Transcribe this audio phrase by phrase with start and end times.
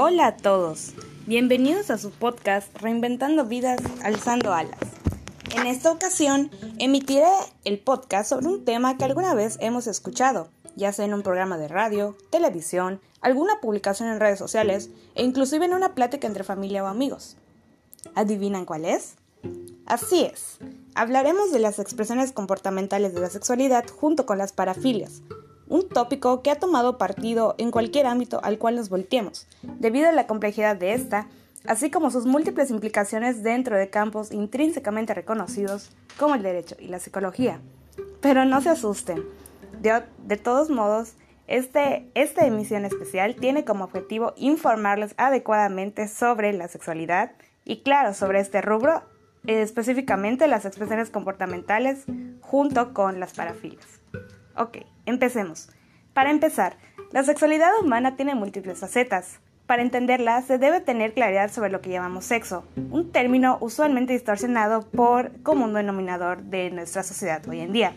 [0.00, 0.92] Hola a todos,
[1.26, 4.78] bienvenidos a su podcast Reinventando Vidas, Alzando Alas.
[5.56, 7.26] En esta ocasión emitiré
[7.64, 11.58] el podcast sobre un tema que alguna vez hemos escuchado, ya sea en un programa
[11.58, 16.84] de radio, televisión, alguna publicación en redes sociales e inclusive en una plática entre familia
[16.84, 17.36] o amigos.
[18.14, 19.16] ¿Adivinan cuál es?
[19.84, 20.58] Así es,
[20.94, 25.22] hablaremos de las expresiones comportamentales de la sexualidad junto con las parafilias,
[25.68, 30.12] un tópico que ha tomado partido en cualquier ámbito al cual nos volteemos, debido a
[30.12, 31.28] la complejidad de esta,
[31.66, 36.98] así como sus múltiples implicaciones dentro de campos intrínsecamente reconocidos como el derecho y la
[36.98, 37.60] psicología.
[38.20, 39.24] Pero no se asusten,
[39.80, 41.14] de, todos modos,
[41.46, 47.32] este, esta emisión especial tiene como objetivo informarles adecuadamente sobre la sexualidad
[47.64, 49.02] y claro, sobre este rubro,
[49.46, 52.04] específicamente las expresiones comportamentales
[52.40, 53.86] junto con las parafilias.
[54.56, 55.68] Ok, empecemos.
[56.14, 56.76] Para empezar,
[57.12, 59.40] la sexualidad humana tiene múltiples facetas.
[59.66, 64.88] Para entenderla, se debe tener claridad sobre lo que llamamos sexo, un término usualmente distorsionado
[64.88, 67.94] por como un denominador de nuestra sociedad hoy en día.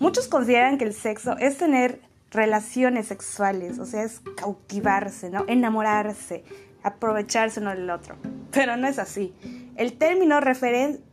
[0.00, 2.00] Muchos consideran que el sexo es tener
[2.32, 5.44] relaciones sexuales, o sea, es cautivarse, ¿no?
[5.46, 6.44] Enamorarse,
[6.82, 8.16] aprovecharse uno del otro.
[8.50, 9.32] Pero no es así.
[9.76, 10.38] El término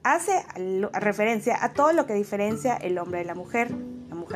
[0.03, 0.31] hace
[0.93, 3.69] referencia a todo lo que diferencia el hombre de la mujer,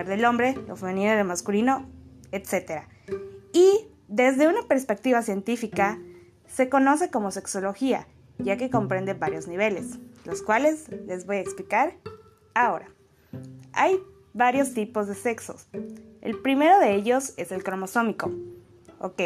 [0.04, 1.86] del hombre, lo femenino del masculino,
[2.32, 2.84] etc.
[3.54, 5.98] Y desde una perspectiva científica,
[6.48, 11.96] se conoce como sexología, ya que comprende varios niveles, los cuales les voy a explicar
[12.54, 12.88] ahora.
[13.74, 14.00] Hay
[14.34, 15.68] varios tipos de sexos.
[16.22, 18.32] El primero de ellos es el cromosómico.
[19.00, 19.22] Ok,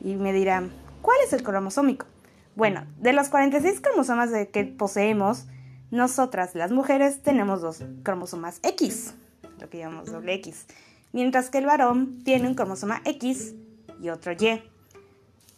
[0.00, 2.06] y me dirán, ¿cuál es el cromosómico?
[2.54, 5.46] Bueno, de los 46 cromosomas que poseemos,
[5.90, 9.14] nosotras las mujeres tenemos dos cromosomas X,
[9.62, 10.66] lo que llamamos doble X,
[11.12, 13.54] mientras que el varón tiene un cromosoma X
[14.00, 14.62] y otro Y,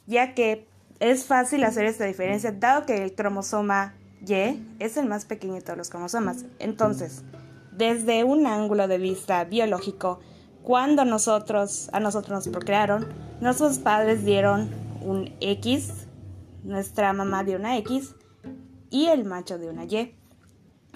[0.07, 0.67] ya que
[1.01, 5.63] es fácil hacer esta diferencia dado que el cromosoma Y es el más pequeño de
[5.63, 6.45] todos los cromosomas.
[6.59, 7.23] Entonces,
[7.73, 10.21] desde un ángulo de vista biológico,
[10.63, 13.09] cuando nosotros a nosotros nos procrearon,
[13.41, 14.71] nuestros padres dieron
[15.03, 16.07] un X,
[16.63, 18.15] nuestra mamá dio una X
[18.91, 20.15] y el macho dio una Y.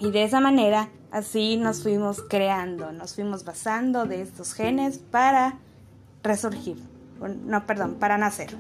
[0.01, 5.59] Y de esa manera, así nos fuimos creando, nos fuimos basando de estos genes para
[6.23, 6.77] resurgir.
[7.45, 8.57] No, perdón, para nacer.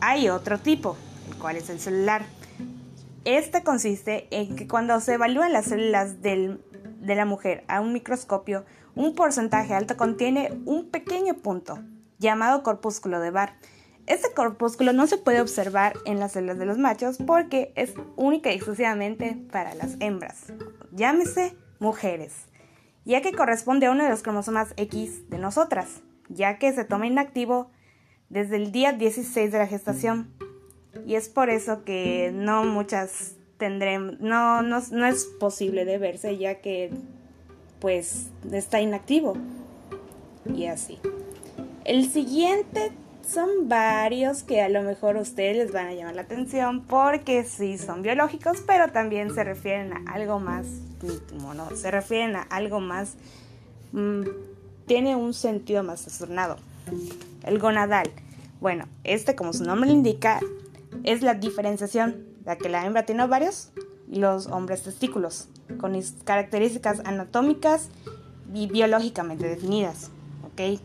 [0.00, 0.96] Hay otro tipo,
[1.28, 2.24] el cual es el celular.
[3.24, 6.58] Este consiste en que cuando se evalúan las células de
[7.02, 11.80] la mujer a un microscopio, un porcentaje alto contiene un pequeño punto
[12.18, 13.54] llamado corpúsculo de Barr
[14.06, 18.50] este corpúsculo no se puede observar en las células de los machos porque es única
[18.50, 20.52] y exclusivamente para las hembras,
[20.90, 22.32] llámese mujeres,
[23.04, 27.06] ya que corresponde a uno de los cromosomas X de nosotras, ya que se toma
[27.06, 27.70] inactivo
[28.28, 30.32] desde el día 16 de la gestación.
[31.06, 36.36] Y es por eso que no muchas tendremos, no, no, no es posible de verse
[36.38, 36.90] ya que
[37.80, 39.36] pues está inactivo.
[40.54, 40.98] Y así.
[41.84, 42.92] El siguiente
[43.32, 47.78] son varios que a lo mejor ustedes les van a llamar la atención porque sí
[47.78, 50.66] son biológicos, pero también se refieren a algo más
[51.02, 51.74] íntimo, ¿no?
[51.74, 53.14] Se refieren a algo más...
[53.92, 54.24] Mm,
[54.86, 56.56] tiene un sentido más trastornado.
[57.44, 58.10] El gonadal.
[58.60, 60.40] Bueno, este como su nombre le indica,
[61.02, 63.70] es la diferenciación, la que la hembra tiene ovarios
[64.10, 65.48] y los hombres testículos,
[65.80, 67.88] con características anatómicas
[68.52, 70.10] y biológicamente definidas,
[70.44, 70.80] ¿ok?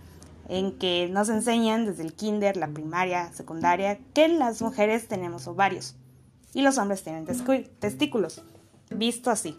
[0.47, 5.95] En que nos enseñan desde el kinder, la primaria, secundaria, que las mujeres tenemos ovarios
[6.53, 8.43] y los hombres tienen testículos,
[8.89, 9.57] visto así.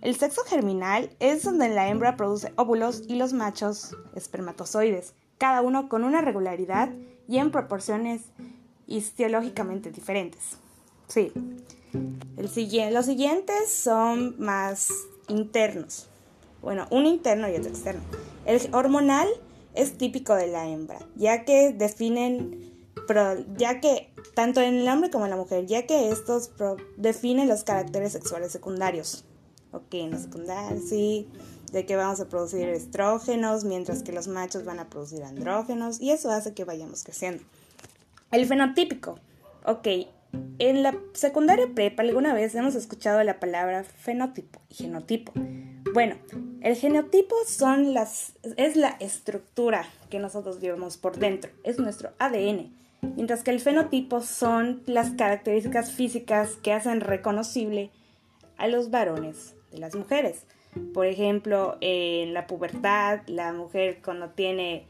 [0.00, 5.88] El sexo germinal es donde la hembra produce óvulos y los machos espermatozoides, cada uno
[5.88, 6.90] con una regularidad
[7.26, 8.22] y en proporciones
[8.86, 10.56] histológicamente diferentes.
[11.08, 11.32] Sí.
[12.36, 14.88] los siguientes son más
[15.26, 16.08] internos.
[16.62, 18.02] Bueno, un interno y otro externo.
[18.46, 19.28] El hormonal
[19.74, 22.72] es típico de la hembra, ya que definen,
[23.56, 26.50] ya que tanto en el hombre como en la mujer, ya que estos
[26.96, 29.24] definen los caracteres sexuales secundarios.
[29.72, 31.28] Ok, en la secundaria sí,
[31.72, 36.10] de que vamos a producir estrógenos, mientras que los machos van a producir andrógenos, y
[36.10, 37.42] eso hace que vayamos creciendo.
[38.30, 39.18] El fenotípico.
[39.64, 39.86] Ok,
[40.58, 45.32] en la secundaria prepa alguna vez hemos escuchado la palabra fenotipo y genotipo.
[45.94, 46.16] Bueno,
[46.60, 52.72] el genotipo son las, es la estructura que nosotros llevamos por dentro, es nuestro ADN,
[53.16, 57.90] mientras que el fenotipo son las características físicas que hacen reconocible
[58.58, 60.44] a los varones de las mujeres.
[60.92, 64.86] Por ejemplo, en la pubertad, la mujer cuando tiene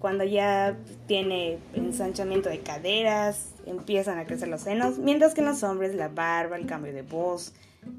[0.00, 0.76] cuando, ya
[1.06, 6.08] tiene ensanchamiento de caderas, empiezan a crecer los senos, mientras que en los hombres la
[6.08, 7.52] barba, el cambio de voz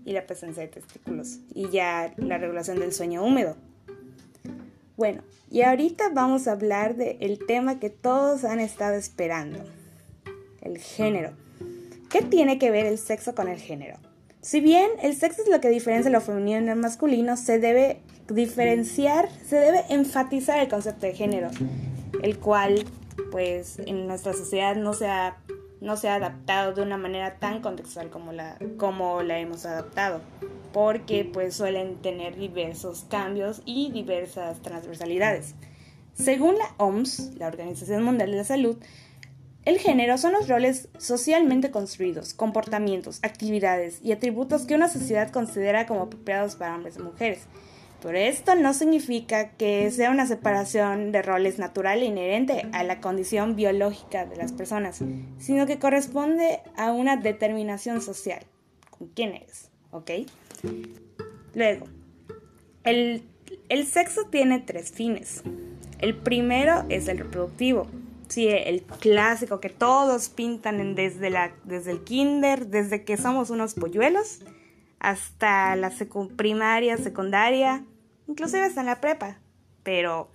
[0.06, 3.56] y la presencia de testículos y ya la regulación del sueño húmedo.
[4.96, 9.60] Bueno, y ahorita vamos a hablar del tema que todos han estado esperando,
[10.62, 11.34] el género.
[12.10, 13.98] ¿Qué tiene que ver el sexo con el género?
[14.42, 19.30] Si bien el sexo es lo que diferencia lo femenino del masculino, se debe diferenciar,
[19.46, 21.50] se debe enfatizar el concepto de género,
[22.24, 22.86] el cual
[23.32, 25.38] pues en nuestra sociedad no se ha,
[25.82, 30.22] no se ha adaptado de una manera tan contextual como la, como la hemos adaptado,
[30.74, 35.56] porque pues suelen tener diversos cambios y diversas transversalidades.
[36.14, 38.78] Según la OMS, la Organización Mundial de la Salud,
[39.66, 45.86] el género son los roles socialmente construidos, comportamientos, actividades y atributos que una sociedad considera
[45.86, 47.48] como apropiados para hombres y mujeres.
[48.02, 53.02] Pero esto no significa que sea una separación de roles natural e inherente a la
[53.02, 55.00] condición biológica de las personas,
[55.40, 58.44] sino que corresponde a una determinación social.
[58.92, 59.72] ¿Con quién eres?
[59.92, 60.12] ¿Ok?
[61.56, 61.88] Luego,
[62.84, 63.24] el,
[63.70, 65.44] el sexo tiene tres fines.
[66.00, 67.88] El primero es el reproductivo,
[68.28, 73.74] Sí, el clásico que todos pintan desde, la, desde el kinder, desde que somos unos
[73.74, 74.42] polluelos,
[75.08, 75.94] hasta la
[76.36, 77.86] primaria, secundaria,
[78.28, 79.38] inclusive hasta en la prepa.
[79.84, 80.28] Pero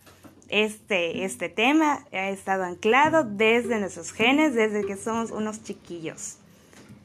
[0.48, 6.38] este, este tema ha estado anclado desde nuestros genes, desde que somos unos chiquillos.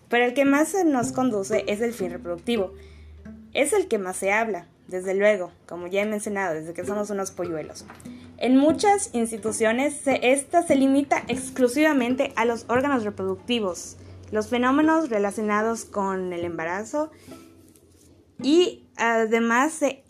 [0.07, 2.71] Pero el que más nos conduce es el fin reproductivo.
[3.53, 7.09] Es el que más se habla, desde luego, como ya he mencionado, desde que somos
[7.09, 7.85] unos polluelos.
[8.37, 13.97] En muchas instituciones, esta se limita exclusivamente a los órganos reproductivos,
[14.31, 17.11] los fenómenos relacionados con el embarazo
[18.41, 20.03] y además se,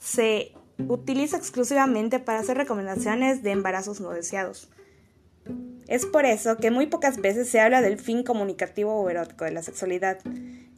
[0.00, 0.52] se
[0.86, 4.68] utiliza exclusivamente para hacer recomendaciones de embarazos no deseados.
[5.86, 9.52] Es por eso que muy pocas veces se habla del fin comunicativo o erótico de
[9.52, 10.18] la sexualidad.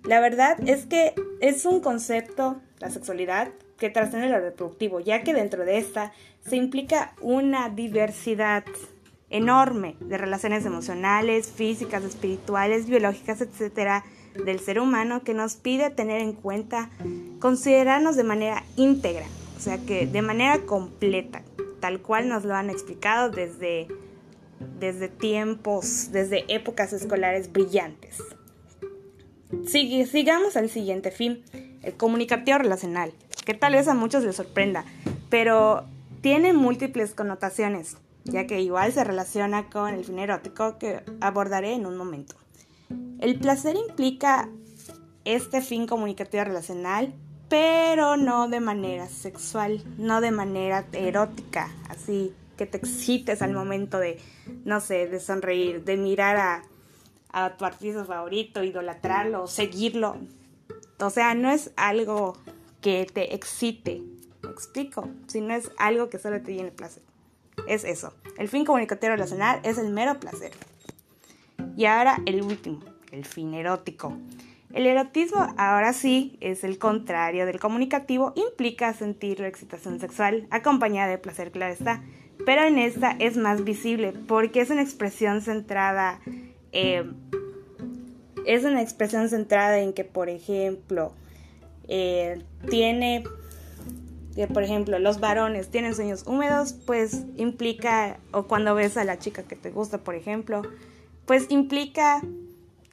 [0.05, 5.35] La verdad es que es un concepto, la sexualidad, que trasciende lo reproductivo, ya que
[5.35, 6.13] dentro de esta
[6.47, 8.65] se implica una diversidad
[9.31, 16.21] enorme de relaciones emocionales, físicas, espirituales, biológicas, etcétera, del ser humano que nos pide tener
[16.21, 16.91] en cuenta
[17.39, 21.43] considerarnos de manera íntegra, o sea que de manera completa,
[21.81, 23.89] tal cual nos lo han explicado desde,
[24.79, 28.23] desde tiempos, desde épocas escolares brillantes.
[29.67, 31.43] sigamos al siguiente fin,
[31.83, 33.13] el comunicativo relacional
[33.45, 34.85] que tal vez a muchos les sorprenda,
[35.29, 35.85] pero
[36.21, 41.87] tiene múltiples connotaciones, ya que igual se relaciona con el fin erótico que abordaré en
[41.87, 42.37] un momento.
[43.21, 44.49] El placer implica
[45.27, 47.13] este fin comunicativo relacional,
[47.51, 53.99] pero no de manera sexual, no de manera erótica, así que te excites al momento
[53.99, 54.19] de,
[54.65, 56.65] no sé, de sonreír, de mirar
[57.33, 60.17] a, tu artista favorito, idolatrarlo, seguirlo.
[60.99, 62.39] O sea, no es algo
[62.81, 64.03] que te excite.
[64.43, 65.11] ¿Me explico?
[65.27, 67.03] Si no es algo que solo te llene placer.
[67.67, 68.15] Es eso.
[68.39, 70.53] El fin comunicativo relacional es el mero placer.
[71.77, 72.81] Y ahora el último,
[73.13, 74.17] el fin erótico.
[74.73, 81.09] El erotismo ahora sí es el contrario del comunicativo, implica sentir la excitación sexual acompañada
[81.09, 82.05] de placer, claro está,
[82.47, 86.21] pero en esta es más visible porque es una expresión centrada,
[86.71, 87.05] eh,
[88.47, 91.13] es una expresión centrada en que, por ejemplo,
[91.89, 93.25] eh, tiene,
[94.37, 99.19] que por ejemplo, los varones tienen sueños húmedos, pues implica, o cuando ves a la
[99.19, 100.63] chica que te gusta, por ejemplo,
[101.27, 102.23] pues implica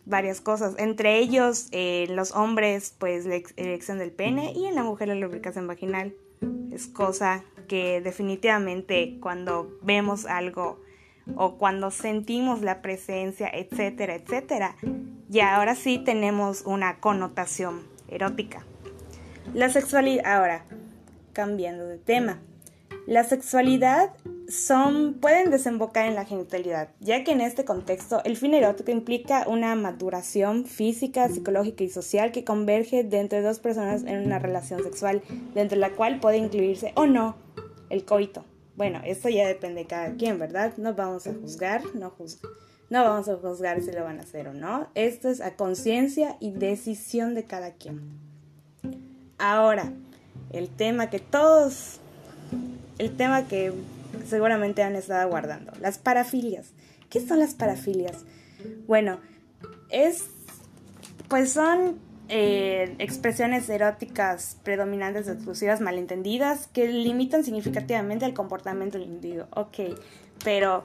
[0.07, 0.75] varias cosas.
[0.77, 5.15] Entre ellos, en los hombres, pues la erección del pene y en la mujer la
[5.15, 6.13] lubricación vaginal.
[6.71, 10.79] Es cosa que definitivamente cuando vemos algo
[11.35, 14.75] o cuando sentimos la presencia, etcétera, etcétera,
[15.27, 18.63] ya ahora sí tenemos una connotación erótica.
[19.53, 20.65] La sexualidad, ahora,
[21.33, 22.39] cambiando de tema.
[23.07, 24.11] La sexualidad
[24.49, 29.45] son, pueden desembocar en la genitalidad, ya que en este contexto el fin erótico implica
[29.47, 34.83] una maduración física, psicológica y social que converge de entre dos personas en una relación
[34.83, 35.21] sexual,
[35.53, 37.37] dentro de la cual puede incluirse o no
[37.89, 38.43] el coito.
[38.75, 40.73] Bueno, esto ya depende de cada quien, ¿verdad?
[40.75, 42.13] No vamos a juzgar, no,
[42.89, 44.89] no vamos a juzgar si lo van a hacer o no.
[44.95, 48.01] Esto es a conciencia y decisión de cada quien.
[49.37, 49.93] Ahora,
[50.51, 52.01] el tema que todos,
[52.97, 53.73] el tema que
[54.27, 56.73] seguramente han estado guardando, las parafilias.
[57.09, 58.25] ¿Qué son las parafilias?
[58.87, 59.19] Bueno,
[59.89, 60.25] es,
[61.29, 61.99] pues son
[62.29, 69.47] eh, expresiones eróticas predominantes exclusivas malentendidas que limitan significativamente el comportamiento del individuo.
[69.51, 69.97] Ok,
[70.43, 70.83] pero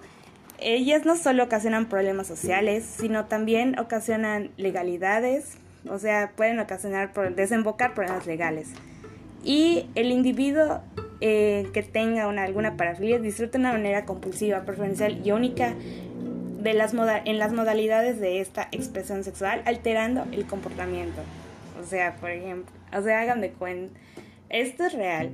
[0.59, 5.57] ellas no solo ocasionan problemas sociales, sino también ocasionan legalidades,
[5.89, 8.69] o sea, pueden ocasionar, desembocar problemas legales.
[9.43, 10.83] Y el individuo
[11.25, 15.73] eh, que tenga una, alguna parafilia disfruta de una manera compulsiva, preferencial y única
[16.59, 21.23] de las en las modalidades de esta expresión sexual, alterando el comportamiento.
[21.81, 23.97] O sea, por ejemplo, o sea, hagan de cuenta,
[24.49, 25.31] esto es real.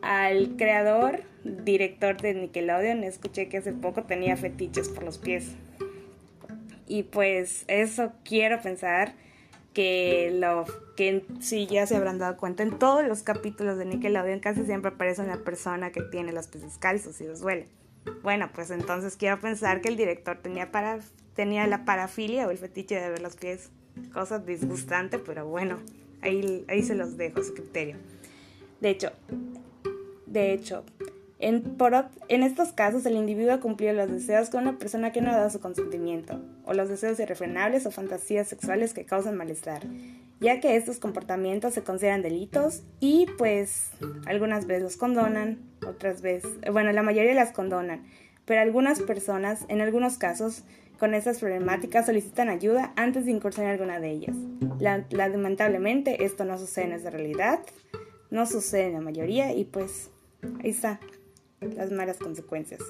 [0.00, 5.56] Al creador, director de Nickelodeon, escuché que hace poco tenía fetiches por los pies.
[6.86, 9.14] Y pues eso quiero pensar
[9.76, 10.64] que lo
[10.96, 14.90] que sí ya se habrán dado cuenta en todos los capítulos de Nickelodeon casi siempre
[14.90, 17.68] aparece una persona que tiene los pies descalzos y los duele.
[18.22, 21.00] Bueno, pues entonces quiero pensar que el director tenía para
[21.34, 23.68] tenía la parafilia o el fetiche de ver los pies,
[24.14, 25.76] cosa disgustante, pero bueno,
[26.22, 27.96] ahí, ahí se los dejo a su criterio.
[28.80, 29.12] De hecho,
[30.24, 30.86] de hecho,
[31.38, 31.92] en, por,
[32.28, 35.50] en estos casos, el individuo ha los deseos con una persona que no ha dado
[35.50, 39.82] su consentimiento, o los deseos irrefrenables o fantasías sexuales que causan malestar,
[40.40, 43.90] ya que estos comportamientos se consideran delitos y pues
[44.24, 48.04] algunas veces los condonan, otras veces, bueno, la mayoría las condonan,
[48.46, 50.64] pero algunas personas, en algunos casos,
[50.98, 54.36] con estas problemáticas solicitan ayuda antes de incursionar alguna de ellas.
[55.10, 57.60] lamentablemente esto no sucede en esta realidad,
[58.30, 60.10] no sucede en la mayoría y pues
[60.62, 60.98] ahí está
[61.60, 62.80] las malas consecuencias.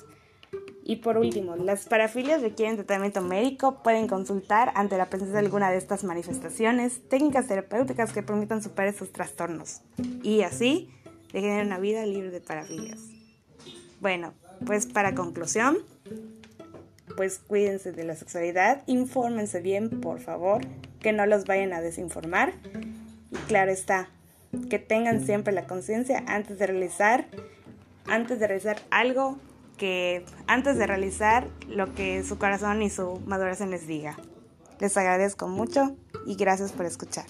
[0.84, 5.70] Y por último, las parafilias requieren tratamiento médico, pueden consultar ante la presencia de alguna
[5.70, 9.80] de estas manifestaciones técnicas terapéuticas que permitan superar esos trastornos
[10.22, 10.88] y así
[11.32, 13.00] tener una vida libre de parafilias.
[14.00, 14.32] Bueno,
[14.64, 15.78] pues para conclusión,
[17.16, 20.62] pues cuídense de la sexualidad, infórmense bien, por favor,
[21.00, 22.52] que no los vayan a desinformar
[23.32, 24.08] y claro está,
[24.70, 27.26] que tengan siempre la conciencia antes de realizar
[28.08, 29.38] antes de realizar algo
[29.76, 34.16] que antes de realizar lo que su corazón y su maduración les diga.
[34.80, 35.96] Les agradezco mucho
[36.26, 37.26] y gracias por escuchar.